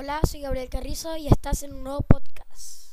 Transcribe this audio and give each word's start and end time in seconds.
Hola, 0.00 0.20
soy 0.22 0.42
Gabriel 0.42 0.68
Carrizo 0.68 1.16
y 1.16 1.26
estás 1.26 1.64
en 1.64 1.72
un 1.72 1.82
nuevo 1.82 2.02
podcast. 2.02 2.92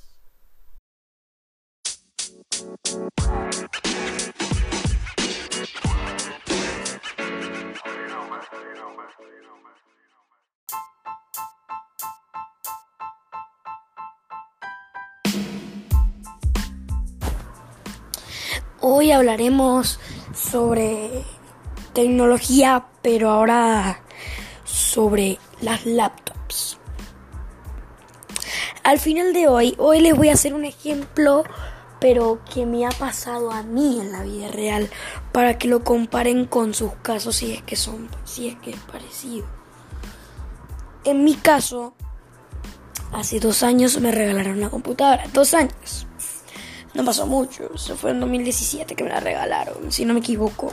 Hoy 18.82 19.12
hablaremos 19.12 20.00
sobre 20.34 21.24
tecnología, 21.94 22.88
pero 23.04 23.30
ahora 23.30 24.02
sobre 24.64 25.38
las 25.62 25.86
laptops. 25.86 26.25
Al 28.86 29.00
final 29.00 29.34
de 29.34 29.48
hoy, 29.48 29.74
hoy 29.80 30.00
les 30.00 30.16
voy 30.16 30.30
a 30.30 30.34
hacer 30.34 30.54
un 30.54 30.64
ejemplo, 30.64 31.44
pero 32.00 32.40
que 32.54 32.68
me 32.68 32.86
ha 32.86 32.92
pasado 32.92 33.50
a 33.50 33.64
mí 33.64 34.00
en 34.00 34.12
la 34.12 34.22
vida 34.22 34.48
real, 34.50 34.92
para 35.32 35.58
que 35.58 35.68
lo 35.68 35.84
comparen 35.84 36.46
con 36.46 36.76
sus 36.76 36.92
casos 37.02 37.38
si 37.38 37.52
es 37.52 37.64
que 37.64 37.76
son, 37.76 38.08
si 38.26 38.48
es 38.48 38.56
que 38.58 38.70
es 38.70 38.80
parecido. 38.82 39.48
En 41.04 41.24
mi 41.24 41.34
caso, 41.34 41.96
hace 43.12 43.40
dos 43.40 43.64
años 43.64 44.00
me 44.00 44.12
regalaron 44.12 44.60
una 44.60 44.70
computadora, 44.70 45.26
dos 45.34 45.56
años. 45.56 46.06
No 46.94 47.04
pasó 47.04 47.26
mucho, 47.26 47.76
se 47.80 47.96
fue 47.96 48.12
en 48.12 48.20
2017 48.20 48.94
que 48.94 49.04
me 49.04 49.10
la 49.10 49.20
regalaron, 49.20 49.92
si 49.92 50.06
no 50.06 50.14
me 50.14 50.20
equivoco, 50.20 50.72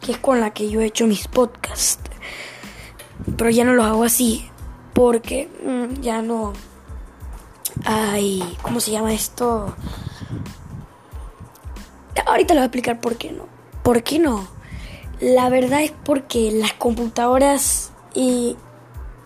que 0.00 0.12
es 0.12 0.18
con 0.18 0.40
la 0.40 0.52
que 0.52 0.70
yo 0.70 0.80
he 0.80 0.86
hecho 0.86 1.08
mis 1.08 1.26
podcasts. 1.26 2.08
Pero 3.36 3.50
ya 3.50 3.64
no 3.64 3.72
los 3.72 3.86
hago 3.86 4.04
así, 4.04 4.48
porque 4.94 5.48
mm, 5.64 6.02
ya 6.02 6.22
no 6.22 6.52
hay, 7.84 8.56
¿cómo 8.62 8.80
se 8.80 8.90
llama 8.90 9.12
esto? 9.12 9.74
Ahorita 12.26 12.54
les 12.54 12.60
voy 12.60 12.62
a 12.62 12.66
explicar 12.66 13.00
por 13.00 13.16
qué 13.16 13.32
no. 13.32 13.46
¿Por 13.82 14.02
qué 14.02 14.18
no? 14.18 14.46
La 15.20 15.48
verdad 15.48 15.82
es 15.82 15.92
porque 16.04 16.50
las 16.52 16.72
computadoras 16.72 17.92
y 18.14 18.56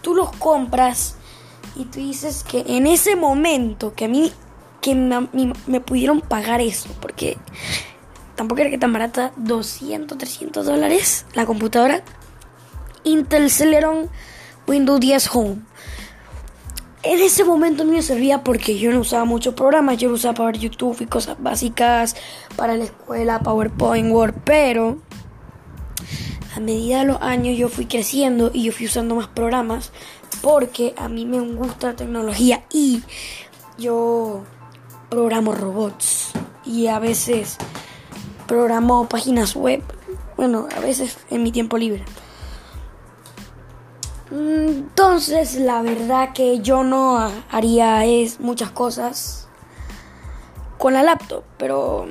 tú 0.03 0.15
los 0.15 0.31
compras 0.37 1.17
y 1.77 1.84
tú 1.87 1.98
dices 1.98 2.45
que 2.45 2.65
en 2.67 2.87
ese 2.87 3.17
momento 3.17 3.95
que 3.95 4.05
a 4.05 4.09
mí 4.09 4.33
que 4.84 4.95
me, 4.95 5.81
pudieron 5.81 6.20
pagar 6.20 6.61
eso, 6.61 6.91
porque 7.00 7.39
tampoco 8.34 8.61
era 8.61 8.69
que 8.69 8.77
tan 8.77 8.92
barata, 8.92 9.33
200, 9.37 10.19
300 10.19 10.67
dólares 10.67 11.25
la 11.33 11.47
computadora. 11.47 12.03
Intel 13.03 13.50
Celeron 13.50 14.11
Windows 14.67 15.00
10 15.00 15.31
Home. 15.34 15.56
En 17.05 17.20
ese 17.20 17.44
momento 17.44 17.84
mí 17.84 17.91
me 17.92 18.02
servía 18.02 18.42
porque 18.42 18.78
yo 18.78 18.91
no 18.91 19.00
usaba 19.00 19.27
muchos 19.27 19.52
programas, 19.52 19.98
yo 19.98 20.08
lo 20.08 20.14
usaba 20.14 20.33
para 20.33 20.47
ver 20.47 20.58
YouTube 20.58 20.97
y 21.02 21.06
cosas 21.06 21.36
básicas, 21.38 22.16
para 22.56 22.78
la 22.78 22.84
escuela, 22.84 23.41
PowerPoint, 23.41 24.10
Word, 24.10 24.34
pero 24.42 24.97
a 26.56 26.60
medida 26.60 27.00
de 27.00 27.05
los 27.05 27.20
años 27.20 27.58
yo 27.58 27.69
fui 27.69 27.84
creciendo 27.84 28.50
y 28.55 28.64
yo 28.64 28.72
fui 28.72 28.86
usando 28.86 29.14
más 29.16 29.28
programas 29.28 29.92
porque 30.41 30.94
a 30.97 31.10
mí 31.10 31.27
me 31.27 31.41
gusta 31.41 31.88
la 31.88 31.97
tecnología 31.97 32.64
y 32.72 33.02
yo 33.77 34.44
programo 35.10 35.52
robots 35.52 36.30
y 36.64 36.86
a 36.86 37.00
veces 37.00 37.58
programo 38.47 39.10
páginas 39.10 39.56
web. 39.56 39.82
Bueno, 40.38 40.69
a 40.75 40.80
veces 40.80 41.19
en 41.30 41.42
mi 41.42 41.52
tiempo 41.52 41.77
libre. 41.77 42.02
Entonces, 44.30 45.56
la 45.56 45.83
verdad 45.83 46.33
que 46.33 46.61
yo 46.61 46.83
no 46.83 47.30
haría 47.50 48.05
es 48.05 48.41
muchas 48.41 48.70
cosas 48.70 49.48
con 50.78 50.94
la 50.94 51.03
laptop, 51.03 51.44
pero 51.56 52.06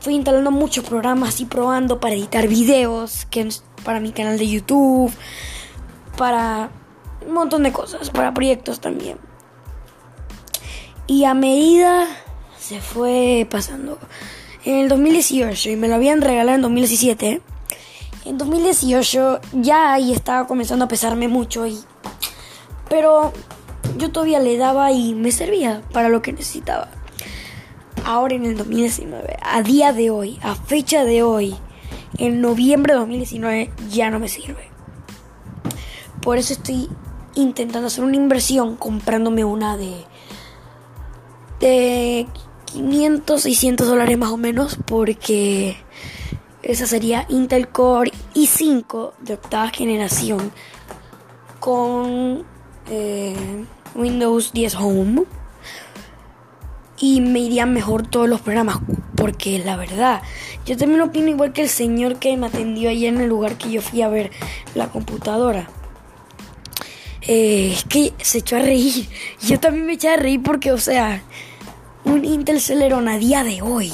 fui 0.00 0.14
instalando 0.14 0.50
muchos 0.50 0.84
programas 0.84 1.40
y 1.40 1.46
probando 1.46 2.00
para 2.00 2.14
editar 2.14 2.48
videos, 2.48 3.26
que 3.26 3.48
para 3.84 4.00
mi 4.00 4.12
canal 4.12 4.38
de 4.38 4.48
YouTube, 4.48 5.12
para 6.16 6.70
un 7.26 7.34
montón 7.34 7.62
de 7.62 7.72
cosas, 7.72 8.10
para 8.10 8.34
proyectos 8.34 8.80
también. 8.80 9.18
Y 11.06 11.24
a 11.24 11.34
medida 11.34 12.06
se 12.58 12.80
fue 12.80 13.46
pasando. 13.50 13.98
En 14.64 14.76
el 14.76 14.88
2018, 14.88 15.70
y 15.70 15.76
me 15.76 15.88
lo 15.88 15.94
habían 15.94 16.20
regalado 16.20 16.56
en 16.56 16.62
2017, 16.62 17.40
en 18.24 18.38
2018 18.38 19.40
ya 19.52 19.92
ahí 19.92 20.12
estaba 20.12 20.46
comenzando 20.46 20.84
a 20.84 20.88
pesarme 20.88 21.28
mucho, 21.28 21.66
y, 21.66 21.78
pero 22.88 23.32
yo 23.98 24.10
todavía 24.10 24.40
le 24.40 24.56
daba 24.56 24.92
y 24.92 25.14
me 25.14 25.32
servía 25.32 25.82
para 25.92 26.08
lo 26.08 26.22
que 26.22 26.32
necesitaba. 26.32 26.88
Ahora 28.04 28.34
en 28.34 28.44
el 28.44 28.56
2019, 28.56 29.36
a 29.42 29.62
día 29.62 29.92
de 29.92 30.10
hoy, 30.10 30.38
a 30.42 30.54
fecha 30.54 31.04
de 31.04 31.22
hoy, 31.22 31.56
en 32.18 32.40
noviembre 32.40 32.94
de 32.94 33.00
2019 33.00 33.70
ya 33.90 34.10
no 34.10 34.18
me 34.18 34.28
sirve. 34.28 34.68
Por 36.22 36.38
eso 36.38 36.52
estoy 36.52 36.88
intentando 37.34 37.86
hacer 37.86 38.04
una 38.04 38.16
inversión 38.16 38.76
comprándome 38.76 39.44
una 39.44 39.76
de 39.76 40.04
de 41.60 42.26
500, 42.72 43.42
600 43.42 43.86
dólares 43.86 44.18
más 44.18 44.30
o 44.30 44.36
menos 44.36 44.78
porque 44.86 45.76
esa 46.70 46.86
sería 46.86 47.26
Intel 47.28 47.68
Core 47.68 48.12
i5 48.34 49.14
de 49.18 49.34
octava 49.34 49.70
generación 49.70 50.52
con 51.58 52.44
eh, 52.88 53.34
Windows 53.96 54.52
10 54.52 54.76
Home. 54.76 55.24
Y 57.00 57.20
me 57.22 57.40
irían 57.40 57.72
mejor 57.72 58.06
todos 58.06 58.28
los 58.28 58.42
programas 58.42 58.78
porque 59.16 59.58
la 59.58 59.76
verdad 59.76 60.20
yo 60.66 60.76
también 60.76 61.00
opino 61.00 61.28
igual 61.28 61.52
que 61.52 61.62
el 61.62 61.70
señor 61.70 62.18
que 62.18 62.36
me 62.36 62.46
atendió 62.46 62.90
ayer 62.90 63.14
en 63.14 63.22
el 63.22 63.28
lugar 63.28 63.56
que 63.56 63.70
yo 63.70 63.80
fui 63.80 64.02
a 64.02 64.08
ver 64.08 64.30
la 64.74 64.88
computadora. 64.88 65.68
Eh, 67.22 67.72
es 67.72 67.84
que 67.84 68.12
se 68.20 68.38
echó 68.38 68.56
a 68.56 68.60
reír. 68.60 69.08
Yo 69.42 69.58
también 69.58 69.86
me 69.86 69.94
eché 69.94 70.10
a 70.10 70.16
reír 70.16 70.42
porque 70.42 70.72
o 70.72 70.78
sea 70.78 71.22
un 72.04 72.24
Intel 72.24 72.60
Celeron 72.60 73.08
a 73.08 73.18
día 73.18 73.44
de 73.44 73.62
hoy 73.62 73.92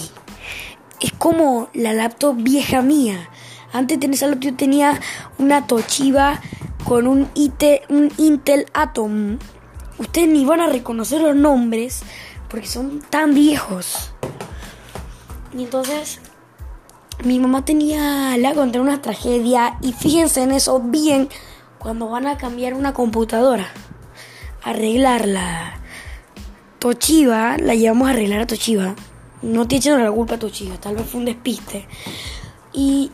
es 1.01 1.13
como 1.13 1.69
la 1.75 1.93
laptop 1.93 2.37
vieja 2.37 2.83
mía. 2.83 3.29
Antes 3.73 4.01
de 4.01 4.07
esa 4.07 4.27
laptop 4.27 4.45
yo 4.45 4.57
tenía 4.57 5.01
una 5.39 5.67
Toshiba 5.67 6.41
con 6.85 7.07
un, 7.07 7.29
un 7.89 8.13
Intel 8.17 8.67
Atom. 8.73 9.39
Ustedes 9.99 10.29
ni 10.29 10.45
van 10.45 10.61
a 10.61 10.67
reconocer 10.67 11.21
los 11.21 11.35
nombres 11.35 12.03
porque 12.49 12.67
son 12.67 13.01
tan 13.11 13.35
viejos. 13.35 14.13
Y 15.57 15.65
entonces 15.65 16.21
mi 17.25 17.39
mamá 17.39 17.65
tenía 17.65 18.37
la 18.37 18.55
contra 18.55 18.81
una 18.81 19.01
tragedia 19.01 19.79
y 19.81 19.93
fíjense 19.93 20.43
en 20.43 20.53
eso 20.53 20.81
bien 20.81 21.29
cuando 21.79 22.09
van 22.09 22.27
a 22.27 22.37
cambiar 22.37 22.75
una 22.75 22.93
computadora, 22.93 23.69
arreglarla 24.63 25.75
Toshiba, 26.79 27.57
la 27.59 27.75
llevamos 27.75 28.09
a 28.09 28.11
arreglar 28.11 28.41
a 28.41 28.47
Toshiba. 28.47 28.95
No 29.47 29.67
te 29.69 29.77
echando 29.77 30.05
la 30.05 30.11
culpa 30.11 30.35
a 30.35 30.39
Toshiba, 30.39 30.77
tal 30.77 30.97
vez 30.97 31.07
fue 31.07 31.21
un 31.21 31.27
despiste. 31.27 31.87
Y 32.73 33.11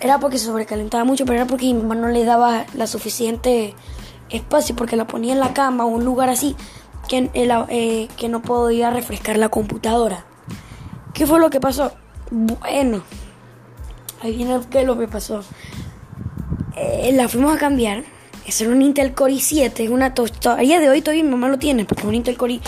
era 0.00 0.18
porque 0.18 0.38
se 0.38 0.46
sobrecalentaba 0.46 1.04
mucho, 1.04 1.24
pero 1.24 1.36
era 1.36 1.46
porque 1.46 1.66
mi 1.66 1.74
mamá 1.74 1.96
no 1.96 2.08
le 2.08 2.24
daba 2.24 2.64
la 2.74 2.86
suficiente 2.86 3.74
espacio, 4.30 4.76
porque 4.76 4.96
la 4.96 5.06
ponía 5.06 5.32
en 5.32 5.40
la 5.40 5.52
cama 5.52 5.84
o 5.84 5.88
un 5.88 6.04
lugar 6.04 6.28
así 6.28 6.56
que, 7.08 7.30
eh, 7.34 8.08
que 8.16 8.28
no 8.28 8.42
podía 8.42 8.90
refrescar 8.90 9.36
la 9.36 9.48
computadora. 9.48 10.24
¿Qué 11.12 11.26
fue 11.26 11.40
lo 11.40 11.50
que 11.50 11.60
pasó? 11.60 11.92
Bueno, 12.30 13.02
ahí 14.22 14.36
viene 14.36 14.60
qué 14.70 14.84
lo 14.84 14.98
que 14.98 15.08
pasó. 15.08 15.42
Eh, 16.76 17.12
la 17.12 17.28
fuimos 17.28 17.54
a 17.54 17.58
cambiar 17.58 18.04
es 18.46 18.60
un 18.60 18.82
Intel 18.82 19.14
Core 19.14 19.32
i7, 19.32 19.80
es 19.80 19.90
una 19.90 20.12
A 20.16 20.56
día 20.56 20.80
de 20.80 20.88
hoy 20.88 21.00
todavía 21.00 21.24
mi 21.24 21.30
mamá 21.30 21.48
lo 21.48 21.58
tiene, 21.58 21.84
porque 21.84 22.06
un 22.06 22.14
Intel 22.14 22.36
Core 22.36 22.60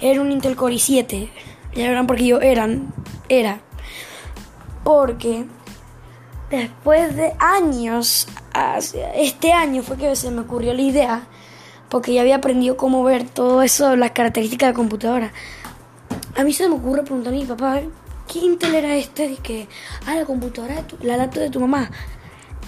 era 0.00 0.20
un 0.20 0.30
Intel 0.30 0.56
Core 0.56 0.74
i7. 0.74 1.28
Ya 1.74 1.88
verán 1.88 2.06
porque 2.06 2.26
yo 2.26 2.40
eran, 2.40 2.92
era. 3.28 3.60
Porque 4.84 5.44
después 6.50 7.16
de 7.16 7.32
años, 7.38 8.28
este 9.14 9.52
año 9.52 9.82
fue 9.82 9.96
que 9.96 10.14
se 10.14 10.30
me 10.30 10.42
ocurrió 10.42 10.72
la 10.74 10.82
idea, 10.82 11.26
porque 11.88 12.14
ya 12.14 12.20
había 12.20 12.36
aprendido 12.36 12.76
cómo 12.76 13.02
ver 13.02 13.24
todo 13.24 13.62
eso, 13.62 13.96
las 13.96 14.12
características 14.12 14.68
de 14.68 14.72
la 14.72 14.76
computadora. 14.76 15.32
A 16.36 16.44
mí 16.44 16.52
se 16.52 16.68
me 16.68 16.74
ocurre 16.76 17.02
preguntar 17.02 17.32
a 17.32 17.36
mi 17.36 17.44
papá, 17.44 17.80
¿qué 18.32 18.38
Intel 18.40 18.74
era 18.74 18.96
este? 18.96 19.36
Que, 19.42 19.68
ah, 20.06 20.14
la 20.14 20.24
computadora, 20.24 20.84
la 21.00 21.16
laptop 21.16 21.42
de 21.42 21.50
tu 21.50 21.60
mamá. 21.60 21.90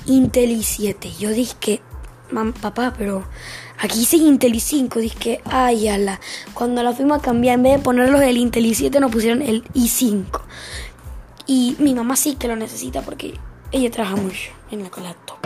Intel 0.07 0.51
i7. 0.51 1.17
Yo 1.19 1.31
dije 1.31 1.81
papá, 2.61 2.93
pero 2.97 3.25
aquí 3.79 4.01
dice 4.01 4.17
Intel 4.17 4.55
i5. 4.55 5.01
Dije, 5.01 5.41
ay, 5.45 5.89
ala. 5.89 6.21
Cuando 6.55 6.83
la 6.83 6.93
fuimos 6.93 7.19
a 7.19 7.23
cambiar, 7.23 7.57
en 7.57 7.63
vez 7.63 7.73
de 7.77 7.79
ponerlos 7.81 8.21
el 8.23 8.37
Intel 8.37 8.67
i7, 8.67 9.01
nos 9.01 9.11
pusieron 9.11 9.43
el 9.43 9.65
i5. 9.75 10.41
Y 11.47 11.77
mi 11.79 11.95
mamá 11.95 12.17
sí 12.17 12.35
que 12.35 12.49
lo 12.49 12.57
necesita 12.57 13.03
porque 13.03 13.39
ella 13.73 13.91
trabaja 13.91 14.17
mucho 14.17 14.51
en 14.71 14.83
la 14.83 14.91
laptop. 15.03 15.39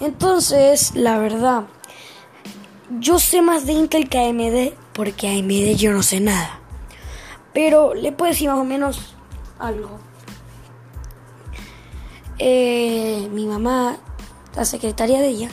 Entonces, 0.00 0.94
la 0.94 1.18
verdad, 1.18 1.64
yo 2.98 3.18
sé 3.18 3.42
más 3.42 3.66
de 3.66 3.74
Intel 3.74 4.08
que 4.08 4.18
AMD 4.18 4.72
porque 4.94 5.28
AMD 5.28 5.76
yo 5.76 5.92
no 5.92 6.02
sé 6.02 6.20
nada. 6.20 6.58
Pero 7.52 7.94
le 7.94 8.12
puedo 8.12 8.32
decir 8.32 8.48
más 8.48 8.58
o 8.58 8.64
menos 8.64 9.14
algo. 9.58 9.98
Eh, 12.38 13.28
mi 13.32 13.46
mamá, 13.46 13.98
la 14.54 14.64
secretaria 14.64 15.20
de 15.20 15.28
ella, 15.28 15.50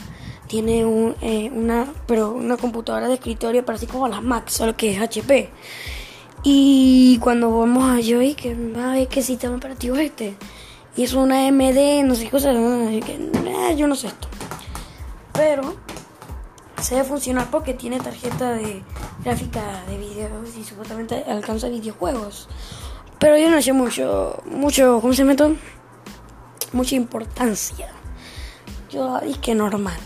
tiene 0.48 0.80
eh, 1.20 1.50
una, 1.54 1.86
pero 2.06 2.32
una 2.32 2.56
computadora 2.56 3.06
de 3.06 3.14
escritorio 3.14 3.64
para 3.64 3.76
así 3.76 3.86
como 3.86 4.08
las 4.08 4.22
Mac, 4.22 4.48
solo 4.48 4.76
que 4.76 4.92
es 4.94 5.00
HP. 5.00 5.50
Y 6.42 7.18
cuando 7.18 7.56
vamos 7.58 7.84
a 7.84 8.00
Joy, 8.00 8.34
que 8.34 8.54
va 8.54 8.92
a 8.92 8.94
ver 8.94 9.08
qué 9.08 9.22
sistema 9.22 9.56
operativo 9.56 9.96
es 9.96 10.06
este. 10.10 10.36
Y 10.96 11.04
es 11.04 11.12
una 11.12 11.46
AMD, 11.46 12.04
no 12.04 12.14
sé 12.14 12.24
qué 12.24 12.30
cosa, 12.30 12.52
eh, 12.52 13.74
yo 13.76 13.86
no 13.86 13.94
sé 13.94 14.08
esto. 14.08 14.28
Pero 15.32 15.76
se 16.80 16.94
debe 16.94 17.06
funcionar 17.06 17.50
porque 17.50 17.74
tiene 17.74 18.00
tarjeta 18.00 18.52
de 18.52 18.82
gráfica 19.24 19.84
de 19.88 19.98
videos 19.98 20.56
y 20.56 20.64
supuestamente 20.64 21.24
alcanza 21.28 21.68
videojuegos. 21.68 22.48
Pero 23.18 23.36
yo 23.36 23.50
no 23.50 23.60
sé 23.60 23.72
mucho, 23.72 24.42
mucho, 24.46 25.00
¿cómo 25.00 25.12
se 25.12 25.24
meto? 25.24 25.54
Mucha 26.72 26.94
importancia. 26.94 27.97
Yo 28.90 29.20
dije 29.20 29.54
normal. 29.54 29.98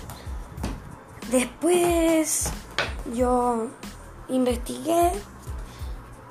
Después 1.30 2.50
yo 3.14 3.68
investigué 4.28 5.10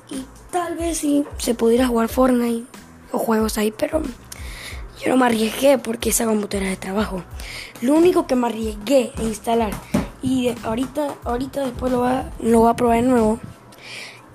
y 0.09 0.25
tal 0.51 0.75
vez 0.75 0.99
sí 0.99 1.25
se 1.37 1.55
pudiera 1.55 1.87
jugar 1.87 2.09
Fortnite 2.09 2.67
o 3.11 3.17
juegos 3.17 3.57
ahí, 3.57 3.71
pero 3.71 4.01
yo 5.01 5.09
no 5.09 5.17
me 5.17 5.25
arriesgué 5.25 5.77
porque 5.77 6.09
esa 6.09 6.25
computadora 6.25 6.69
de 6.69 6.77
trabajo. 6.77 7.23
Lo 7.81 7.93
único 7.93 8.27
que 8.27 8.35
me 8.35 8.47
arriesgué 8.47 9.11
a 9.17 9.23
instalar 9.23 9.71
y 10.21 10.53
ahorita, 10.63 11.15
ahorita 11.23 11.61
después 11.61 11.91
lo 11.91 12.01
va, 12.01 12.29
lo 12.39 12.59
voy 12.59 12.69
a 12.69 12.75
probar 12.75 13.01
de 13.01 13.07
nuevo. 13.07 13.39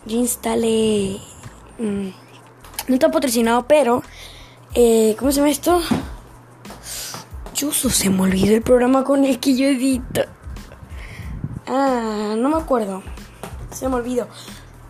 Yo 0.05 0.17
instalé. 0.17 1.19
Mm, 1.79 2.09
no 2.89 2.95
está 2.95 3.11
patrocinado, 3.11 3.67
pero. 3.67 4.03
Eh, 4.75 5.17
¿Cómo 5.19 5.31
se 5.31 5.37
llama 5.37 5.51
esto? 5.51 5.81
Chuso, 7.57 7.89
se 7.89 8.11
me 8.11 8.21
olvidó 8.21 8.55
el 8.55 8.61
programa 8.61 9.03
con 9.03 9.25
el 9.25 9.41
que 9.41 9.57
yo 9.57 9.67
edito. 9.67 10.21
Ah, 11.67 12.35
no 12.37 12.51
me 12.51 12.59
acuerdo. 12.59 13.03
Se 13.73 13.89
me 13.89 13.95
olvidó. 13.95 14.29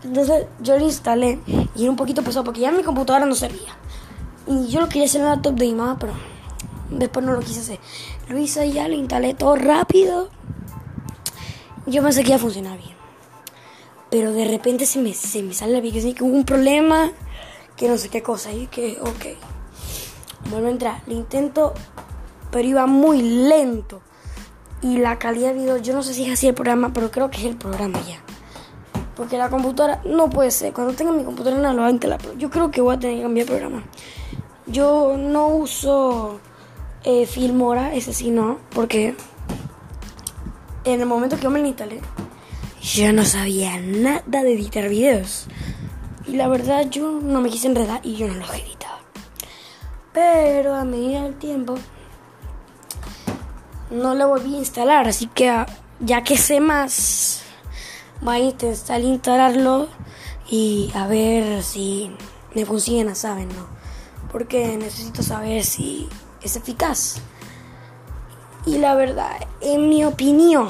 Entonces 0.03 0.47
yo 0.59 0.77
lo 0.77 0.83
instalé 0.83 1.39
y 1.47 1.83
era 1.83 1.89
un 1.89 1.95
poquito 1.95 2.23
pesado 2.23 2.43
porque 2.43 2.59
ya 2.59 2.73
mi 2.73 2.83
computadora 2.83 3.25
no 3.25 3.35
servía. 3.35 3.73
Y 4.47 4.67
yo 4.67 4.81
lo 4.81 4.89
quería 4.89 5.05
hacer 5.05 5.21
en 5.21 5.27
la 5.27 5.35
laptop 5.35 5.55
de 5.55 5.71
mi 5.71 5.81
pero 5.97 6.11
después 6.91 7.25
no 7.25 7.31
lo 7.31 7.39
quise 7.39 7.61
hacer. 7.61 7.79
Lo 8.27 8.37
hice 8.37 8.69
ya, 8.69 8.89
lo 8.89 8.95
instalé 8.95 9.33
todo 9.33 9.55
rápido. 9.55 10.27
Yo 11.85 12.03
pensé 12.03 12.23
que 12.23 12.31
iba 12.31 12.35
a 12.35 12.39
funcionar 12.39 12.77
bien. 12.77 12.97
Pero 14.11 14.33
de 14.33 14.43
repente 14.43 14.85
se 14.85 14.99
me, 14.99 15.13
se 15.13 15.41
me 15.41 15.53
sale 15.53 15.71
la 15.71 15.77
aplicación 15.77 16.13
que 16.13 16.25
hubo 16.25 16.35
un 16.35 16.43
problema, 16.43 17.11
que 17.77 17.87
no 17.87 17.97
sé 17.97 18.09
qué 18.09 18.21
cosa. 18.21 18.51
Y 18.51 18.67
que, 18.67 18.97
ok. 18.99 20.49
Vuelvo 20.49 20.67
a 20.67 20.71
entrar. 20.71 21.01
Lo 21.07 21.13
intento, 21.13 21.73
pero 22.57 22.69
iba 22.69 22.87
muy 22.87 23.21
lento. 23.21 24.01
Y 24.81 24.97
la 24.97 25.19
calidad 25.19 25.53
de 25.53 25.59
video, 25.59 25.77
yo 25.77 25.93
no 25.93 26.01
sé 26.01 26.15
si 26.15 26.25
es 26.25 26.31
así 26.31 26.47
el 26.47 26.55
programa, 26.55 26.91
pero 26.91 27.11
creo 27.11 27.29
que 27.29 27.37
es 27.37 27.45
el 27.45 27.55
programa 27.55 27.99
ya. 28.01 28.19
Porque 29.15 29.37
la 29.37 29.51
computadora 29.51 30.01
no 30.05 30.27
puede 30.31 30.49
ser. 30.49 30.73
Cuando 30.73 30.93
tenga 30.93 31.11
mi 31.11 31.23
computadora 31.23 31.61
no 31.61 31.73
lo 31.73 31.81
va 31.83 31.89
a 31.89 31.91
instalar. 31.91 32.19
Yo 32.35 32.49
creo 32.49 32.71
que 32.71 32.81
voy 32.81 32.95
a 32.95 32.99
tener 32.99 33.17
que 33.17 33.21
cambiar 33.21 33.45
el 33.45 33.51
programa. 33.51 33.83
Yo 34.65 35.15
no 35.19 35.49
uso 35.49 36.39
eh, 37.03 37.27
Filmora, 37.27 37.93
ese 37.93 38.11
sí 38.11 38.31
no, 38.31 38.57
porque 38.73 39.15
en 40.83 40.99
el 40.99 41.05
momento 41.05 41.35
que 41.35 41.43
yo 41.43 41.51
me 41.51 41.59
lo 41.59 41.67
instalé, 41.67 42.01
yo 42.81 43.13
no 43.13 43.23
sabía 43.23 43.79
nada 43.79 44.23
de 44.25 44.51
editar 44.51 44.89
videos. 44.89 45.45
Y 46.25 46.37
la 46.37 46.47
verdad 46.47 46.89
yo 46.89 47.19
no 47.21 47.39
me 47.39 47.51
quise 47.51 47.67
enredar 47.67 47.99
y 48.01 48.15
yo 48.15 48.27
no 48.27 48.33
los 48.33 48.49
editaba. 48.49 48.97
Pero 50.11 50.73
a 50.73 50.85
medida 50.85 51.21
del 51.21 51.35
tiempo 51.35 51.75
no 53.89 54.15
lo 54.15 54.27
volví 54.27 54.55
a 54.55 54.59
instalar, 54.59 55.07
así 55.07 55.27
que 55.27 55.49
ah, 55.49 55.65
ya 55.99 56.23
que 56.23 56.37
sé 56.37 56.59
más, 56.59 57.41
voy 58.21 58.35
a 58.35 58.39
intentar 58.39 59.01
instalarlo 59.01 59.87
y 60.49 60.91
a 60.95 61.07
ver 61.07 61.63
si 61.63 62.11
me 62.53 62.65
funciona, 62.65 63.15
¿saben? 63.15 63.49
No? 63.49 63.67
Porque 64.31 64.77
necesito 64.77 65.23
saber 65.23 65.63
si 65.63 66.07
es 66.41 66.55
eficaz. 66.55 67.17
Y 68.65 68.79
la 68.79 68.95
verdad, 68.95 69.31
en 69.61 69.89
mi 69.89 70.03
opinión, 70.03 70.67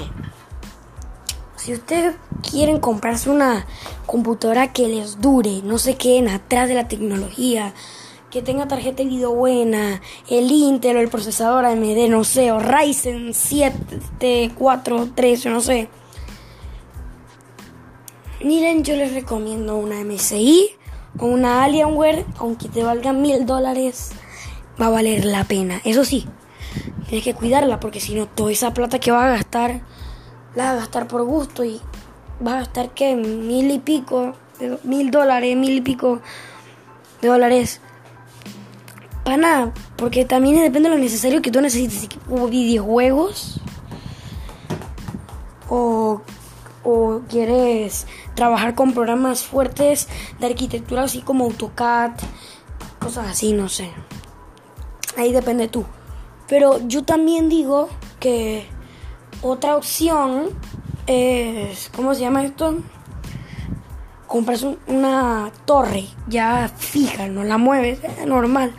si 1.56 1.74
ustedes 1.74 2.16
quieren 2.50 2.80
comprarse 2.80 3.30
una 3.30 3.66
computadora 4.06 4.72
que 4.72 4.88
les 4.88 5.20
dure, 5.20 5.62
no 5.64 5.78
se 5.78 5.98
queden 5.98 6.30
atrás 6.30 6.70
de 6.70 6.76
la 6.76 6.88
tecnología, 6.88 7.74
que 8.32 8.42
tenga 8.42 8.68
tarjeta 8.68 9.04
de 9.04 9.10
video 9.10 9.34
buena, 9.34 10.02
el 10.30 10.52
Intel 10.52 10.98
o 10.98 11.00
el 11.00 11.10
procesador 11.10 11.66
AMD, 11.66 12.10
no 12.10 12.24
sé, 12.24 12.52
o 12.52 12.60
Ryzen 12.60 13.34
7, 13.34 14.52
4, 14.58 15.10
3, 15.16 15.46
no 15.48 15.62
sé. 15.62 15.90
Miren, 18.44 18.84
yo 18.84 18.96
les 18.96 19.14
recomiendo 19.14 19.78
una 19.78 20.04
MSI 20.04 20.70
o 21.20 21.26
una 21.26 21.64
Alienware, 21.64 22.26
aunque 22.38 22.70
te 22.70 22.84
valgan 22.84 23.22
mil 23.22 23.46
dólares, 23.46 24.12
va 24.80 24.88
a 24.88 24.92
valer 24.92 25.26
la 25.26 25.44
pena. 25.46 25.82
Eso 25.84 26.06
sí, 26.06 26.28
Tienes 27.08 27.24
que 27.24 27.34
cuidarla 27.34 27.80
porque 27.80 28.02
si 28.02 28.16
no, 28.16 28.28
toda 28.28 28.52
esa 28.52 28.74
plata 28.74 29.00
que 29.00 29.12
vas 29.12 29.24
a 29.24 29.30
gastar, 29.30 29.82
la 30.56 30.66
vas 30.66 30.74
a 30.74 30.76
gastar 30.78 31.08
por 31.08 31.24
gusto 31.24 31.64
y 31.64 31.80
vas 32.42 32.56
a 32.56 32.60
gastar 32.60 32.90
que 32.90 33.16
mil 33.16 33.72
y 33.72 33.80
pico, 33.80 34.34
mil 34.84 35.10
dólares, 35.10 35.56
mil 35.56 35.78
y 35.78 35.82
pico 35.82 36.20
de 37.22 37.30
dólares. 37.30 37.80
Para 39.28 39.36
nada, 39.36 39.74
porque 39.98 40.24
también 40.24 40.56
depende 40.56 40.88
de 40.88 40.96
lo 40.96 41.02
necesario 41.02 41.42
que 41.42 41.52
tú 41.52 41.60
necesites, 41.60 42.08
o 42.30 42.48
videojuegos, 42.48 43.60
o, 45.68 46.22
quieres 47.28 48.08
trabajar 48.36 48.74
con 48.74 48.94
programas 48.94 49.44
fuertes 49.44 50.08
de 50.40 50.46
arquitectura, 50.46 51.04
así 51.04 51.20
como 51.20 51.44
AutoCAD, 51.44 52.12
cosas 53.00 53.28
así, 53.28 53.52
no 53.52 53.68
sé. 53.68 53.92
Ahí 55.18 55.34
depende 55.34 55.68
tú. 55.68 55.84
Pero 56.48 56.80
yo 56.88 57.04
también 57.04 57.50
digo 57.50 57.90
que 58.22 58.66
otra 59.42 59.76
opción 59.76 60.52
es, 61.06 61.92
¿cómo 61.94 62.16
se 62.16 62.22
llama 62.22 62.46
esto? 62.46 62.76
Comprarse 64.26 64.78
una 64.88 65.52
torre 65.66 66.06
ya 66.30 66.72
fija, 66.78 67.28
no 67.28 67.44
la 67.44 67.58
mueves, 67.58 68.00
es 68.06 68.26
normal. 68.26 68.74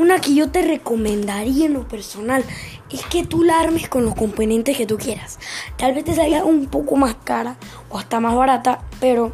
Una 0.00 0.18
que 0.18 0.34
yo 0.34 0.50
te 0.50 0.62
recomendaría 0.62 1.66
en 1.66 1.74
lo 1.74 1.86
personal 1.86 2.42
es 2.88 3.04
que 3.04 3.22
tú 3.22 3.44
la 3.44 3.60
armes 3.60 3.86
con 3.90 4.02
los 4.02 4.14
componentes 4.14 4.74
que 4.74 4.86
tú 4.86 4.96
quieras. 4.96 5.38
Tal 5.76 5.92
vez 5.92 6.04
te 6.04 6.14
salga 6.14 6.42
un 6.42 6.68
poco 6.68 6.96
más 6.96 7.16
cara 7.22 7.58
o 7.90 7.98
hasta 7.98 8.18
más 8.18 8.34
barata, 8.34 8.80
pero 8.98 9.30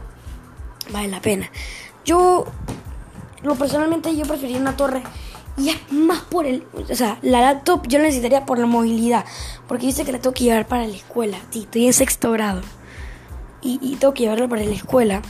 vale 0.91 1.07
la 1.07 1.21
pena. 1.21 1.49
Yo, 2.05 2.47
lo 3.45 3.55
personalmente, 3.55 4.17
yo 4.17 4.25
preferiría 4.25 4.61
una 4.61 4.77
torre 4.77 5.05
y 5.57 5.69
es 5.69 5.93
más 5.93 6.23
por 6.23 6.47
el. 6.47 6.65
O 6.75 6.97
sea, 6.97 7.21
la 7.23 7.43
laptop 7.43 7.87
yo 7.87 7.99
la 7.99 8.07
necesitaría 8.07 8.45
por 8.45 8.59
la 8.59 8.67
movilidad. 8.67 9.25
Porque 9.69 9.87
dice 9.87 10.05
que 10.05 10.11
la 10.11 10.19
tengo 10.19 10.35
que 10.35 10.43
llevar 10.43 10.67
para 10.67 10.85
la 10.85 10.97
escuela. 10.97 11.39
Sí, 11.51 11.61
estoy 11.61 11.87
en 11.87 11.93
sexto 11.93 12.33
grado. 12.33 12.63
Y, 13.63 13.95
tengo 14.01 14.15
que 14.15 14.25
llevarla 14.25 14.49
para 14.49 14.65
la 14.65 14.75
escuela. 14.75 15.23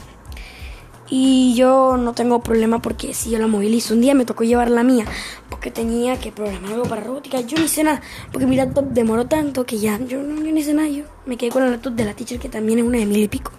Y 1.09 1.55
yo 1.55 1.97
no 1.97 2.13
tengo 2.15 2.41
problema 2.41 2.81
porque 2.81 3.15
si 3.15 3.31
yo 3.31 3.39
la 3.39 3.47
movilizo. 3.47 3.95
Un 3.95 4.01
día 4.01 4.15
me 4.15 4.25
tocó 4.25 4.45
llevar 4.45 4.71
la 4.71 4.83
mía. 4.83 5.05
Porque 5.49 5.71
tenía 5.71 6.19
que 6.19 6.33
programar 6.33 6.73
algo 6.73 6.85
para 6.85 7.03
robótica. 7.03 7.41
Yo 7.41 7.59
ni 7.59 7.65
hice 7.65 7.85
nada. 7.85 8.01
Porque 8.33 8.47
mi 8.47 8.57
laptop 8.57 8.87
demoró 8.87 9.27
tanto 9.27 9.65
que 9.65 9.79
ya. 9.79 9.99
Yo 9.99 10.23
no 10.23 10.45
hice 10.47 10.75
nada. 10.75 10.89
Yo 10.89 11.05
me 11.25 11.37
quedé 11.37 11.51
con 11.51 11.63
la 11.63 11.71
laptop 11.71 11.95
de 11.95 12.05
la 12.05 12.15
teacher 12.15 12.39
que 12.39 12.49
también 12.49 12.81
es 12.81 12.85
una 12.85 12.99
de 12.99 13.07
mil 13.07 13.23
y 13.23 13.29
pico. 13.29 13.53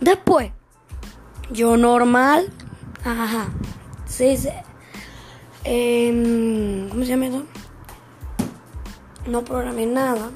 Después, 0.00 0.50
yo 1.52 1.76
normal. 1.76 2.50
Ajá. 3.04 3.48
Sí, 4.06 4.36
sí 4.36 4.48
eh, 5.64 6.88
¿Cómo 6.90 7.04
se 7.04 7.10
llama 7.10 7.26
eso? 7.26 7.44
No 9.26 9.44
programé 9.44 9.86
nada. 9.86 10.30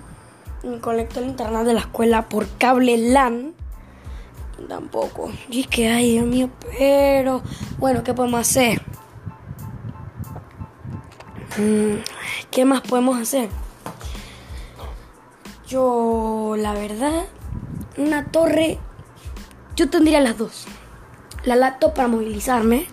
Conecté 0.80 1.20
el 1.20 1.26
internet 1.26 1.64
de 1.64 1.74
la 1.74 1.80
escuela 1.80 2.28
por 2.28 2.46
cable 2.58 2.96
LAN. 2.96 3.54
Tampoco. 4.68 5.30
Y 5.48 5.64
que, 5.64 5.88
ay, 5.88 6.12
Dios 6.12 6.26
mío, 6.26 6.50
pero. 6.76 7.42
Bueno, 7.78 8.02
¿qué 8.02 8.14
podemos 8.14 8.40
hacer? 8.40 8.82
Mm, 11.56 12.02
¿Qué 12.50 12.64
más 12.64 12.80
podemos 12.80 13.20
hacer? 13.20 13.48
Yo, 15.68 16.54
la 16.58 16.72
verdad, 16.72 17.24
una 17.96 18.26
torre. 18.26 18.78
Yo 19.76 19.90
tendría 19.90 20.20
las 20.20 20.38
dos. 20.38 20.66
La 21.44 21.56
laptop 21.56 21.94
para 21.94 22.08
movilizarme 22.08 22.86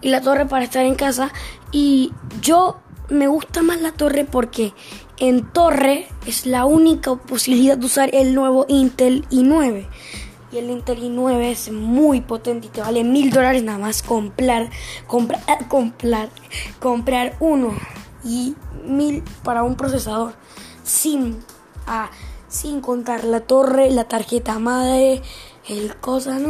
y 0.00 0.08
la 0.08 0.20
torre 0.20 0.46
para 0.46 0.64
estar 0.64 0.84
en 0.84 0.94
casa. 0.94 1.32
Y 1.72 2.12
yo 2.40 2.78
me 3.08 3.28
gusta 3.28 3.62
más 3.62 3.80
la 3.80 3.92
torre 3.92 4.24
porque 4.24 4.72
en 5.18 5.44
torre 5.52 6.08
es 6.26 6.46
la 6.46 6.64
única 6.64 7.14
posibilidad 7.16 7.78
de 7.78 7.86
usar 7.86 8.10
el 8.14 8.34
nuevo 8.34 8.66
Intel 8.68 9.26
i9. 9.30 9.86
El 10.58 10.70
Intel 10.70 11.02
i9 11.02 11.40
es 11.50 11.70
muy 11.70 12.20
potente 12.22 12.68
y 12.68 12.70
te 12.70 12.80
vale 12.80 13.04
mil 13.04 13.30
dólares 13.30 13.62
nada 13.62 13.78
más 13.78 14.02
comprar, 14.02 14.70
comprar, 15.06 15.68
comprar, 15.68 16.30
comprar 16.80 17.36
uno 17.40 17.74
y 18.24 18.54
mil 18.84 19.22
para 19.42 19.62
un 19.62 19.76
procesador 19.76 20.34
sin, 20.82 21.38
ah, 21.86 22.10
sin 22.48 22.80
contar 22.80 23.24
la 23.24 23.40
torre, 23.40 23.90
la 23.90 24.04
tarjeta 24.04 24.58
madre, 24.58 25.22
el 25.68 25.96
cosa, 25.96 26.38
no, 26.38 26.48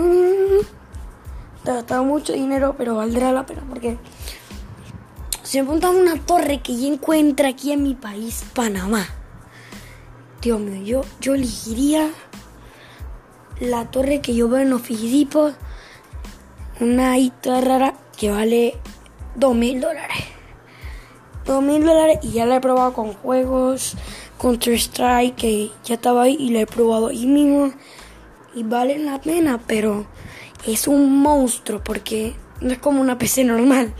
ha 1.65 1.75
gastado 1.75 2.05
mucho 2.05 2.33
dinero, 2.33 2.75
pero 2.79 2.97
valdrá 2.97 3.33
la 3.33 3.45
pena 3.47 3.63
porque 3.69 3.99
se 5.43 5.63
me 5.63 5.71
una 5.73 6.21
torre 6.21 6.61
que 6.61 6.81
yo 6.81 6.93
encuentro 6.93 7.49
aquí 7.49 7.73
en 7.73 7.83
mi 7.83 7.95
país, 7.95 8.45
Panamá. 8.55 9.07
Dios 10.43 10.61
mío, 10.61 10.83
yo, 10.83 11.01
yo 11.21 11.35
elegiría 11.35 12.11
la 13.61 13.91
torre 13.91 14.21
que 14.21 14.35
yo 14.35 14.49
veo 14.49 14.61
en 14.61 14.71
los 14.71 14.83
fijidipos, 14.83 15.55
una 16.81 17.19
hita 17.19 17.61
rara 17.61 17.95
que 18.17 18.31
vale 18.31 18.75
dos 19.35 19.55
mil 19.55 19.81
dólares. 19.81 20.25
Dos 21.45 21.63
mil 21.63 21.85
dólares 21.85 22.19
y 22.23 22.33
ya 22.33 22.45
la 22.45 22.57
he 22.57 22.61
probado 22.61 22.93
con 22.93 23.13
juegos, 23.13 23.97
Counter 24.39 24.75
Strike, 24.75 25.37
que 25.37 25.71
ya 25.85 25.95
estaba 25.95 26.23
ahí 26.23 26.37
y 26.39 26.51
la 26.51 26.61
he 26.61 26.67
probado 26.67 27.09
ahí 27.09 27.27
mismo. 27.27 27.73
Y 28.55 28.63
vale 28.63 28.99
la 28.99 29.21
pena, 29.21 29.61
pero 29.67 30.07
es 30.67 30.89
un 30.89 31.21
monstruo 31.21 31.83
porque 31.83 32.35
no 32.61 32.73
es 32.73 32.79
como 32.79 33.01
una 33.01 33.19
PC 33.19 33.45
normal. 33.45 33.95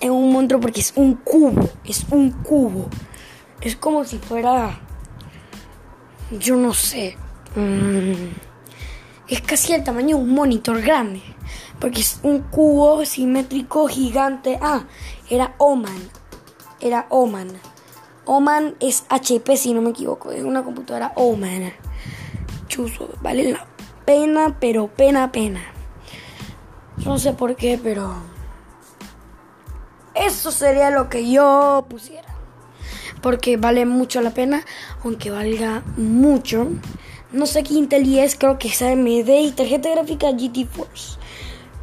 Es 0.00 0.10
un 0.10 0.32
monstruo 0.32 0.60
porque 0.60 0.80
es 0.80 0.92
un 0.96 1.14
cubo, 1.14 1.68
es 1.84 2.04
un 2.10 2.30
cubo. 2.30 2.88
Es 3.60 3.74
como 3.74 4.04
si 4.04 4.18
fuera, 4.18 4.78
yo 6.38 6.56
no 6.56 6.74
sé, 6.74 7.16
mm, 7.56 8.34
es 9.28 9.40
casi 9.40 9.72
el 9.72 9.82
tamaño 9.82 10.16
de 10.16 10.22
un 10.22 10.34
monitor 10.34 10.80
grande. 10.80 11.22
Porque 11.80 12.00
es 12.00 12.20
un 12.22 12.40
cubo 12.40 13.04
simétrico 13.04 13.88
gigante. 13.88 14.58
Ah, 14.62 14.84
era 15.28 15.54
Oman. 15.58 16.10
Era 16.80 17.06
Oman. 17.10 17.48
Oman 18.24 18.76
es 18.80 19.04
HP 19.08 19.56
si 19.56 19.74
no 19.74 19.82
me 19.82 19.90
equivoco. 19.90 20.32
Es 20.32 20.44
una 20.44 20.62
computadora 20.64 21.12
Oman. 21.16 21.72
Chuso, 22.68 23.10
vale 23.20 23.52
la 23.52 23.66
pena, 24.04 24.56
pero 24.58 24.88
pena, 24.88 25.32
pena. 25.32 25.62
No 27.04 27.18
sé 27.18 27.32
por 27.32 27.56
qué, 27.56 27.78
pero... 27.82 28.14
Eso 30.14 30.50
sería 30.50 30.90
lo 30.90 31.10
que 31.10 31.30
yo 31.30 31.86
pusiera. 31.90 32.28
Porque 33.20 33.58
vale 33.58 33.84
mucho 33.84 34.22
la 34.22 34.30
pena, 34.30 34.64
aunque 35.04 35.30
valga 35.30 35.82
mucho. 35.96 36.68
No 37.36 37.44
sé 37.44 37.62
qué 37.62 37.74
Intel 37.74 38.18
es, 38.18 38.34
creo 38.34 38.58
que 38.58 38.68
es 38.68 38.80
AMD 38.80 39.28
y 39.28 39.52
tarjeta 39.54 39.90
gráfica 39.90 40.30
GT 40.32 40.64
Force. 40.64 41.18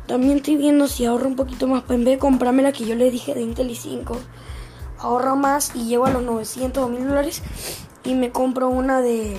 También 0.07 0.37
estoy 0.37 0.57
viendo 0.57 0.87
si 0.87 1.05
ahorro 1.05 1.27
un 1.27 1.35
poquito 1.35 1.67
más 1.67 1.83
para 1.83 1.93
en 1.93 2.05
vez 2.05 2.15
de 2.15 2.19
comprarme 2.19 2.63
la 2.63 2.71
que 2.71 2.85
yo 2.85 2.95
le 2.95 3.11
dije 3.11 3.35
de 3.35 3.43
Intel 3.43 3.69
i5. 3.69 4.17
Ahorro 4.97 5.35
más 5.35 5.75
y 5.75 5.85
llego 5.85 6.07
a 6.07 6.09
los 6.09 6.23
900 6.23 6.83
o 6.83 6.89
1000 6.89 7.07
dólares 7.07 7.43
y 8.03 8.15
me 8.15 8.31
compro 8.31 8.67
una 8.69 9.01
de 9.01 9.37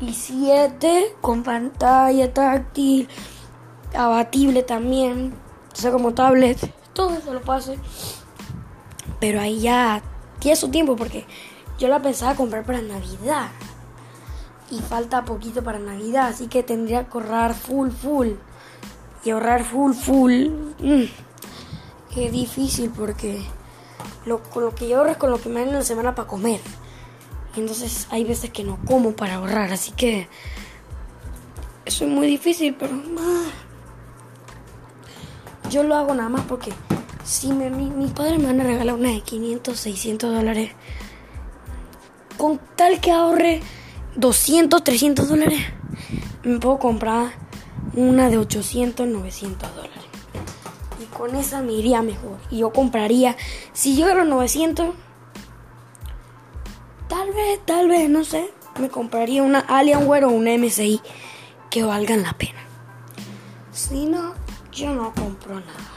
i7 0.00 1.12
con 1.20 1.42
pantalla 1.42 2.32
táctil, 2.32 3.06
abatible 3.94 4.62
también, 4.62 5.34
o 5.70 5.76
sea, 5.76 5.92
como 5.92 6.14
tablet, 6.14 6.58
todo 6.94 7.18
eso 7.18 7.34
lo 7.34 7.42
pase. 7.42 7.78
Pero 9.20 9.42
ahí 9.42 9.60
ya 9.60 10.02
tiene 10.38 10.56
su 10.56 10.70
tiempo 10.70 10.96
porque 10.96 11.26
yo 11.78 11.88
la 11.88 12.00
pensaba 12.00 12.34
comprar 12.34 12.64
para 12.64 12.80
Navidad. 12.80 13.50
Y 14.70 14.80
falta 14.80 15.24
poquito 15.24 15.62
para 15.62 15.78
Navidad, 15.78 16.28
así 16.28 16.48
que 16.48 16.62
tendría 16.62 17.04
que 17.04 17.18
ahorrar 17.18 17.54
full, 17.54 17.90
full. 17.90 18.28
Y 19.24 19.30
ahorrar 19.30 19.64
full, 19.64 19.92
full. 19.92 20.48
Mm, 20.78 21.04
es 22.16 22.32
difícil 22.32 22.90
porque 22.90 23.44
lo, 24.24 24.42
con 24.42 24.64
lo 24.64 24.74
que 24.74 24.88
yo 24.88 24.98
ahorro 24.98 25.10
es 25.10 25.16
con 25.16 25.30
lo 25.30 25.40
que 25.40 25.48
me 25.48 25.60
dan 25.60 25.70
en 25.70 25.74
la 25.74 25.82
semana 25.82 26.14
para 26.14 26.28
comer. 26.28 26.60
Y 27.56 27.60
entonces 27.60 28.06
hay 28.10 28.24
veces 28.24 28.50
que 28.50 28.64
no 28.64 28.78
como 28.84 29.12
para 29.12 29.36
ahorrar, 29.36 29.72
así 29.72 29.92
que 29.92 30.28
eso 31.84 32.04
es 32.04 32.10
muy 32.10 32.26
difícil, 32.26 32.74
pero 32.74 33.00
ah, 33.18 33.44
yo 35.70 35.82
lo 35.82 35.94
hago 35.94 36.14
nada 36.14 36.28
más 36.28 36.44
porque 36.46 36.72
si 37.24 37.52
mi, 37.52 37.68
mis 37.70 38.12
padres 38.12 38.38
me 38.38 38.46
van 38.46 38.60
a 38.60 38.64
regalar 38.64 38.94
una 38.94 39.10
de 39.10 39.20
500, 39.20 39.78
600 39.78 40.34
dólares, 40.34 40.72
con 42.36 42.58
tal 42.76 43.00
que 43.00 43.12
ahorre 43.12 43.62
200, 44.16 44.84
300 44.84 45.28
dólares, 45.28 45.60
me 46.44 46.58
puedo 46.58 46.78
comprar 46.78 47.32
una 47.94 48.28
de 48.28 48.38
800, 48.38 49.06
900 49.06 49.74
dólares. 49.74 49.94
Y 51.02 51.06
con 51.06 51.34
esa 51.34 51.62
me 51.62 51.72
iría 51.72 52.02
mejor. 52.02 52.38
Y 52.50 52.58
yo 52.58 52.72
compraría, 52.72 53.36
si 53.72 53.96
yo 53.96 54.10
a 54.10 54.14
los 54.14 54.26
900, 54.26 54.94
tal 57.08 57.32
vez, 57.32 57.60
tal 57.64 57.88
vez, 57.88 58.08
no 58.08 58.24
sé, 58.24 58.50
me 58.80 58.88
compraría 58.88 59.42
una 59.42 59.60
Alienware 59.60 60.24
o 60.24 60.30
una 60.30 60.56
MSI 60.56 61.00
que 61.70 61.82
valgan 61.82 62.22
la 62.22 62.32
pena. 62.34 62.60
Si 63.72 64.06
no, 64.06 64.34
yo 64.72 64.94
no 64.94 65.12
compro 65.14 65.54
nada. 65.54 65.94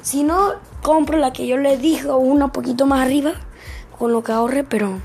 Si 0.00 0.22
no, 0.22 0.54
compro 0.82 1.18
la 1.18 1.32
que 1.32 1.46
yo 1.46 1.56
le 1.56 1.78
dije, 1.78 2.10
una 2.10 2.52
poquito 2.52 2.86
más 2.86 3.00
arriba, 3.00 3.32
con 3.98 4.12
lo 4.12 4.22
que 4.22 4.32
ahorre, 4.32 4.64
pero 4.64 5.00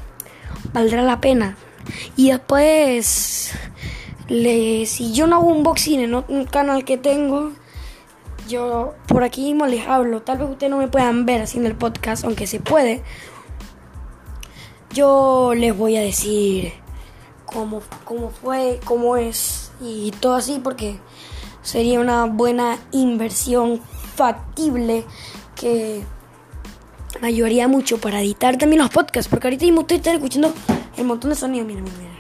valdrá 0.74 1.02
la 1.04 1.22
pena. 1.22 1.58
Y 2.16 2.32
después, 2.32 3.52
si 4.28 5.12
yo 5.14 5.28
no 5.28 5.38
hago 5.38 5.48
un 5.48 5.58
unboxing 5.58 6.02
en 6.02 6.16
un 6.16 6.46
canal 6.46 6.86
que 6.86 6.98
tengo, 6.98 7.52
yo 8.48 8.96
por 9.08 9.24
aquí 9.24 9.44
mismo 9.44 9.68
les 9.68 9.88
hablo. 9.88 10.22
Tal 10.22 10.40
vez 10.40 10.50
ustedes 10.50 10.72
no 10.72 10.78
me 10.78 10.88
puedan 10.88 11.26
ver 11.26 11.42
haciendo 11.42 11.70
el 11.70 11.76
podcast, 11.76 12.26
aunque 12.26 12.48
se 12.48 12.60
puede. 12.60 13.04
Yo 14.92 15.54
les 15.56 15.78
voy 15.78 15.98
a 15.98 16.02
decir 16.02 16.74
cómo, 17.46 17.82
cómo 18.06 18.32
fue, 18.32 18.80
cómo 18.86 19.18
es 19.18 19.72
y 19.80 20.12
todo 20.20 20.36
así, 20.36 20.60
porque 20.64 21.00
sería 21.62 22.00
una 22.00 22.26
buena 22.26 22.78
inversión 22.92 23.82
factible 24.16 25.06
que 25.56 26.04
me 27.22 27.28
ayudaría 27.28 27.68
mucho 27.68 28.00
para 28.00 28.22
editar 28.22 28.58
también 28.58 28.82
los 28.82 28.90
podcasts, 28.90 29.30
porque 29.30 29.48
ahorita 29.48 29.66
mismo 29.66 29.86
están 29.88 30.16
escuchando 30.16 30.54
el 31.00 31.06
montón 31.06 31.30
de 31.30 31.36
sonidos, 31.36 31.66
miren, 31.66 31.86
miren, 31.86 32.00
miren. 32.00 32.20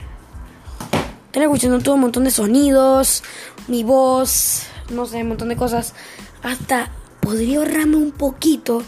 Están 1.27 1.43
escuchando 1.43 1.79
todo 1.79 1.95
un 1.95 2.01
montón 2.01 2.23
de 2.23 2.31
sonidos, 2.31 3.23
mi 3.67 3.83
voz, 3.83 4.63
no 4.89 5.05
sé, 5.05 5.21
un 5.21 5.29
montón 5.29 5.49
de 5.49 5.57
cosas. 5.57 5.93
Hasta 6.41 6.89
podría 7.19 7.59
ahorrarme 7.59 7.97
un 7.97 8.11
poquito 8.11 8.81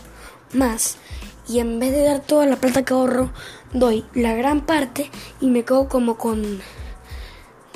más 0.53 0.97
y 1.47 1.59
en 1.59 1.79
vez 1.79 1.91
de 1.91 2.03
dar 2.03 2.21
toda 2.21 2.45
la 2.45 2.55
plata 2.55 2.83
que 2.83 2.93
ahorro, 2.93 3.31
doy 3.73 4.05
la 4.13 4.33
gran 4.33 4.61
parte 4.61 5.11
y 5.41 5.47
me 5.47 5.63
quedo 5.63 5.89
como 5.89 6.17
con 6.17 6.61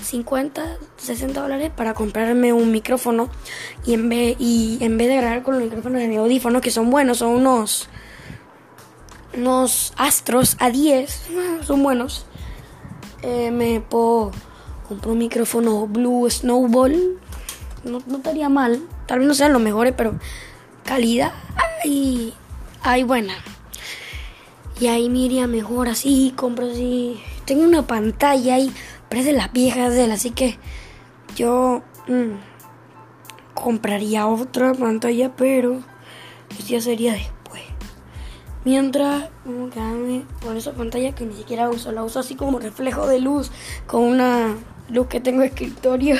50, 0.01 0.77
60 0.97 1.41
dólares 1.41 1.71
para 1.75 1.93
comprarme 1.93 2.53
un 2.53 2.71
micrófono 2.71 3.29
y 3.85 3.93
en 3.93 4.07
vez, 4.07 4.37
y 4.39 4.77
en 4.81 4.97
vez 4.97 5.09
de 5.09 5.17
grabar 5.17 5.43
con 5.43 5.55
los 5.55 5.63
micrófonos 5.63 5.99
de 5.99 6.07
mi 6.07 6.15
audífono, 6.15 6.61
que 6.61 6.71
son 6.71 6.89
buenos, 6.89 7.17
son 7.17 7.31
unos, 7.31 7.89
unos 9.35 9.93
Astros 9.97 10.57
A10, 10.57 11.09
son 11.63 11.83
buenos, 11.83 12.25
eh, 13.21 13.51
me 13.51 13.81
puedo 13.81 14.31
comprar 14.87 15.11
un 15.11 15.19
micrófono 15.19 15.87
Blue 15.87 16.29
Snowball, 16.29 17.19
no, 17.83 17.97
estaría 17.97 18.49
mal, 18.49 18.81
tal 19.05 19.19
vez 19.19 19.27
no 19.27 19.33
sean 19.33 19.53
los 19.53 19.61
mejores, 19.61 19.93
pero 19.95 20.19
calidad 20.83 21.33
y 21.83 22.33
hay 22.81 23.03
buena. 23.03 23.35
Y 24.79 24.87
ahí 24.87 25.09
me 25.09 25.47
mejor 25.47 25.87
así, 25.87 26.33
compro 26.35 26.69
así. 26.69 27.17
Tengo 27.45 27.63
una 27.63 27.87
pantalla 27.87 28.55
ahí 28.55 28.73
pero 29.09 29.23
de 29.23 29.33
las 29.33 29.51
viejas 29.53 29.93
de 29.93 30.05
él, 30.05 30.11
así 30.11 30.31
que 30.31 30.57
yo 31.35 31.83
mm, 32.07 32.33
compraría 33.53 34.27
otra 34.27 34.73
pantalla, 34.73 35.35
pero 35.35 35.81
eso 36.49 36.67
ya 36.67 36.81
sería 36.81 37.13
después. 37.13 37.34
Mientras, 38.65 39.29
quedarme 39.73 40.25
con 40.43 40.57
esa 40.57 40.73
pantalla 40.73 41.13
que 41.13 41.25
ni 41.25 41.35
siquiera 41.35 41.69
uso, 41.69 41.91
la 41.91 42.03
uso 42.03 42.19
así 42.19 42.35
como 42.35 42.59
reflejo 42.59 43.07
de 43.07 43.19
luz, 43.19 43.51
con 43.87 44.01
una 44.01 44.55
luz 44.89 45.07
que 45.07 45.21
tengo 45.21 45.43
en 45.43 45.49
escritorio, 45.49 46.17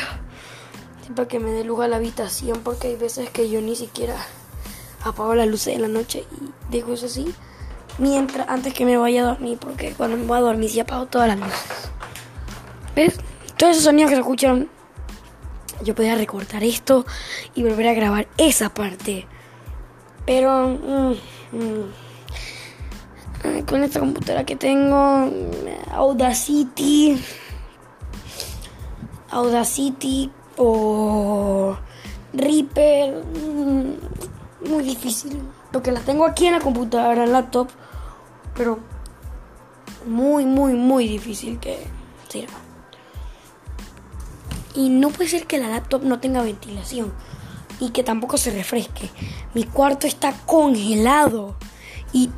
para 1.16 1.28
que 1.28 1.40
me 1.40 1.52
dé 1.52 1.64
luz 1.64 1.82
a 1.82 1.88
la 1.88 1.98
habitación, 1.98 2.62
porque 2.64 2.88
hay 2.88 2.96
veces 2.96 3.30
que 3.30 3.50
yo 3.50 3.62
ni 3.62 3.75
siquiera 3.75 4.16
apago 5.04 5.36
la 5.36 5.46
luz 5.46 5.66
de 5.66 5.78
la 5.78 5.88
noche 5.88 6.24
y 6.32 6.72
dejo 6.72 6.94
eso 6.94 7.06
así 7.06 7.34
mientras 8.00 8.50
antes 8.50 8.74
que 8.74 8.86
me 8.86 8.98
vaya 8.98 9.22
a 9.22 9.25
dormir 9.28 9.60
porque 9.60 9.94
cuando 9.94 10.18
me 10.18 10.25
voy 10.25 10.40
a 10.40 10.42
dormir 10.42 10.68
sí 10.68 10.80
apago 10.80 11.06
todas 11.06 11.28
las 11.28 11.40
luces 11.40 11.92
¿Ves? 12.96 13.20
Todos 13.58 13.74
esos 13.74 13.84
sonidos 13.84 14.10
que 14.10 14.16
se 14.16 14.22
escuchan, 14.22 14.70
yo 15.84 15.94
podría 15.96 16.16
recortar 16.16 16.64
esto 16.64 17.06
y 17.54 17.64
volver 17.64 17.88
a 17.90 17.94
grabar 17.94 18.28
esa 18.38 18.74
parte. 18.74 19.28
Pero... 20.25 20.70
Mm, 20.70 21.12
mm, 21.52 22.04
con 23.68 23.84
esta 23.84 24.00
computadora 24.00 24.46
que 24.46 24.56
tengo, 24.56 25.30
Audacity, 25.92 27.22
Audacity 29.32 30.32
o 30.58 31.75
Reaper, 32.34 33.24
mm, 33.24 34.70
muy 34.70 34.84
difícil. 34.84 35.42
Porque 35.72 35.92
la 35.92 36.00
tengo 36.00 36.25
aquí 36.25 36.48
en 36.48 36.54
la 36.54 36.60
computadora, 36.60 37.25
en 37.25 37.32
laptop, 37.32 37.68
pero 38.56 38.80
muy, 40.06 40.46
muy, 40.46 40.74
muy 40.74 41.08
difícil 41.08 41.60
que 41.60 41.78
sirva. 42.30 42.54
Y 44.74 44.90
no 44.90 45.10
puede 45.10 45.30
ser 45.30 45.48
que 45.48 45.58
la 45.58 45.70
laptop 45.70 46.04
no 46.04 46.20
tenga 46.20 46.42
ventilación 46.42 47.14
y 47.80 47.90
que 47.90 48.04
tampoco 48.04 48.38
se 48.38 48.52
refresque. 48.52 49.10
Mi 49.54 49.64
cuarto 49.64 50.08
está 50.08 50.34
congelado 50.46 51.56
y 52.14 52.30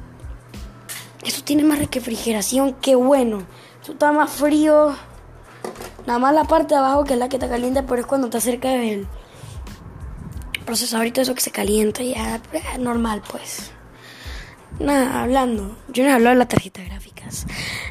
eso 1.28 1.44
tiene 1.44 1.64
más 1.64 1.80
refrigeración 1.80 2.74
que 2.74 2.96
bueno. 2.96 3.44
Eso 3.82 3.94
está 3.94 4.12
más 4.12 4.30
frío. 4.30 4.96
Nada 6.06 6.20
más 6.20 6.34
la 6.34 6.46
parte 6.46 6.74
de 6.74 6.80
abajo 6.80 7.04
que 7.04 7.14
es 7.14 7.20
la 7.20 7.30
que 7.30 7.36
está 7.36 7.50
caliente, 7.50 7.84
pero 7.84 8.02
es 8.02 8.08
cuando 8.08 8.28
está 8.28 8.40
cerca 8.40 8.70
del 8.70 9.08
procesador 10.66 11.06
y 11.08 11.12
todo 11.12 11.24
eso 11.24 11.36
que 11.36 11.42
se 11.42 11.52
calienta 11.52 12.04
ya 12.04 12.42
normal 12.80 13.22
pues. 13.30 13.72
Nada, 14.80 15.24
hablando. 15.24 15.76
Yo 15.90 16.04
no 16.04 16.10
he 16.10 16.14
hablado 16.14 16.36
de 16.36 16.40
las 16.40 16.48
tarjetas 16.48 16.86
gráficas. 16.86 17.48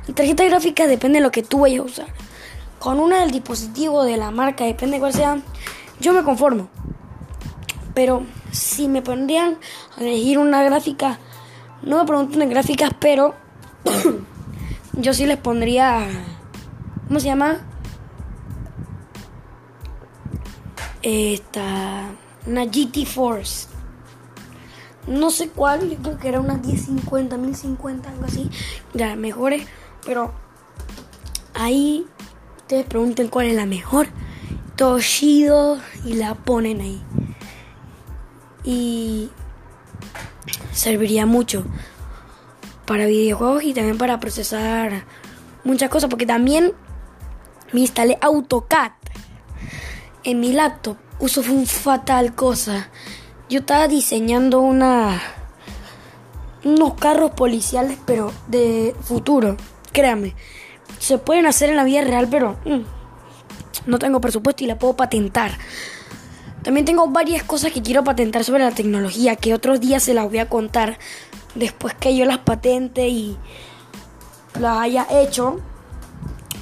La 0.07 0.15
tarjeta 0.15 0.45
gráfica 0.45 0.87
depende 0.87 1.19
de 1.19 1.23
lo 1.23 1.33
que 1.33 1.43
tú 1.43 1.61
vayas 1.61 1.81
a 1.81 1.85
usar. 1.85 2.07
Con 2.79 3.01
una 3.01 3.21
del 3.21 3.33
dispositivo, 3.33 4.05
de 4.05 4.17
la 4.17 4.31
marca, 4.31 4.65
depende 4.65 4.97
de 4.97 5.01
cuál 5.01 5.13
sea, 5.13 5.43
yo 5.99 6.13
me 6.13 6.23
conformo. 6.23 6.69
Pero 7.93 8.25
si 8.53 8.87
me 8.89 9.03
pondrían 9.03 9.59
a 9.97 10.03
elegir 10.03 10.39
una 10.39 10.63
gráfica, 10.63 11.19
no 11.83 11.99
me 11.99 12.05
pregunten 12.05 12.41
de 12.41 12.47
gráficas, 12.47 12.91
pero 12.99 13.35
yo 14.95 15.15
sí 15.15 15.27
les 15.27 15.39
pondría. 15.39 16.07
¿Cómo 17.09 17.21
se 17.21 17.27
llama? 17.27 17.59
Esta. 21.03 22.11
Una 22.47 22.65
GT 22.65 23.05
Force. 23.07 23.69
No 25.07 25.31
sé 25.31 25.51
cuál, 25.51 25.89
yo 25.89 25.97
creo 25.99 26.19
que 26.19 26.29
era 26.29 26.41
una 26.41 26.55
1050, 26.55 27.37
1050, 27.37 28.11
algo 28.11 28.25
así. 28.25 28.51
Ya, 28.93 29.15
mejores, 29.15 29.65
pero 30.05 30.33
ahí 31.55 32.07
ustedes 32.59 32.87
pregunten 32.87 33.29
cuál 33.29 33.47
es 33.47 33.55
la 33.55 33.67
mejor. 33.67 34.09
Toshido 34.75 35.79
y 36.05 36.15
la 36.15 36.35
ponen 36.35 36.81
ahí. 36.81 37.03
Y 38.65 39.31
serviría 40.77 41.27
mucho 41.27 41.65
para 42.87 43.07
videojuegos 43.07 43.65
y 43.65 43.75
también 43.75 43.99
para 43.99 44.21
procesar 44.21 45.05
muchas 45.65 45.91
cosas. 45.91 46.09
Porque 46.09 46.27
también 46.27 46.73
me 47.73 47.81
instalé 47.81 48.19
AutoCAD 48.21 48.93
en 50.25 50.41
mi 50.41 50.53
laptop. 50.53 50.97
Uso 51.19 51.41
un 51.41 51.67
fatal 51.67 52.35
cosa. 52.35 52.91
Yo 53.49 53.61
estaba 53.61 53.89
diseñando 53.89 54.61
una 54.61 55.21
unos 56.65 56.95
carros 56.95 57.31
policiales, 57.33 57.99
pero 58.05 58.33
de 58.49 58.95
futuro. 59.03 59.57
Créame 59.93 60.35
se 60.99 61.19
pueden 61.19 61.47
hacer 61.47 61.71
en 61.71 61.77
la 61.77 61.85
vida 61.85 62.03
real, 62.03 62.29
pero 62.31 62.57
mm, 62.65 62.81
no 63.87 63.99
tengo 63.99 64.21
presupuesto 64.21 64.65
y 64.65 64.67
la 64.67 64.79
puedo 64.79 64.97
patentar. 64.97 65.53
También 66.67 66.85
tengo 66.85 67.07
varias 67.07 67.45
cosas 67.45 67.71
que 67.71 67.81
quiero 67.81 68.03
patentar 68.03 68.43
sobre 68.43 68.65
la 68.65 68.73
tecnología, 68.73 69.37
que 69.37 69.55
otros 69.55 69.79
días 69.79 70.03
se 70.03 70.15
las 70.15 70.25
voy 70.25 70.39
a 70.39 70.49
contar 70.49 70.99
después 71.55 71.95
que 71.95 72.17
yo 72.17 72.25
las 72.25 72.39
patente 72.39 73.07
y 73.07 73.39
las 74.59 74.79
haya 74.79 75.07
hecho. 75.09 75.61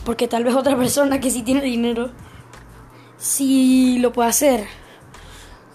Porque 0.04 0.28
tal 0.28 0.44
vez 0.44 0.54
otra 0.56 0.76
persona 0.76 1.20
que 1.20 1.30
sí 1.30 1.40
tiene 1.40 1.62
dinero, 1.62 2.10
sí 3.16 3.96
lo 3.98 4.12
puede 4.12 4.28
hacer. 4.28 4.66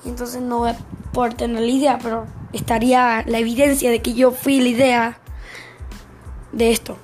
Entonces 0.05 0.43
no 0.43 0.59
voy 0.59 0.69
a 0.69 0.77
poder 1.11 1.33
tener 1.33 1.61
la 1.61 1.71
idea, 1.71 1.97
pero 1.97 2.27
estaría 2.53 3.23
la 3.25 3.39
evidencia 3.39 3.89
de 3.89 4.03
que 4.03 4.13
yo 4.13 4.29
fui 4.29 4.61
la 4.61 4.69
idea 4.69 5.19
de 6.51 6.69
esto. 6.69 6.99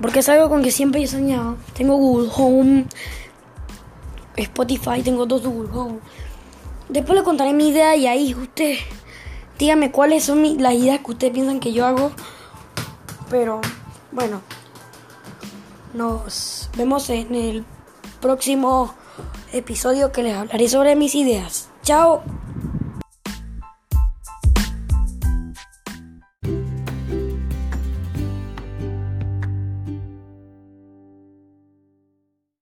Porque 0.00 0.20
es 0.20 0.28
algo 0.30 0.48
con 0.48 0.62
que 0.62 0.70
siempre 0.70 1.02
he 1.02 1.06
soñado. 1.06 1.58
Tengo 1.74 1.96
Google 1.98 2.30
Home, 2.34 2.86
Spotify, 4.36 5.02
tengo 5.02 5.26
dos 5.26 5.42
Google 5.42 5.70
Home. 5.78 5.98
Después 6.88 7.18
le 7.18 7.24
contaré 7.24 7.52
mi 7.52 7.68
idea 7.68 7.96
y 7.96 8.06
ahí 8.06 8.34
usted 8.34 8.76
dígame 9.58 9.90
cuáles 9.90 10.24
son 10.24 10.42
las 10.62 10.74
ideas 10.74 11.00
que 11.00 11.10
ustedes 11.10 11.32
piensan 11.32 11.60
que 11.60 11.72
yo 11.72 11.86
hago. 11.86 12.10
Pero 13.30 13.60
bueno, 14.12 14.42
nos 15.94 16.68
vemos 16.76 17.08
en 17.10 17.34
el 17.34 17.64
próximo 18.20 18.94
episodio 19.52 20.12
que 20.12 20.22
les 20.22 20.36
hablaré 20.36 20.68
sobre 20.68 20.96
mis 20.96 21.14
ideas. 21.14 21.68
Chao. 21.82 22.22